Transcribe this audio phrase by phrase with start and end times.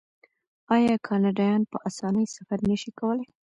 [0.75, 3.25] آیا کاناډایان په اسانۍ سفر نشي کولی؟